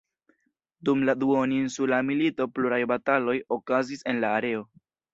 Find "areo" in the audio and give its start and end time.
4.43-4.69